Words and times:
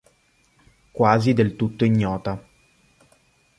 Quasi 0.93 1.33
del 1.35 1.55
tutto 1.55 1.85
ignota. 1.85 2.43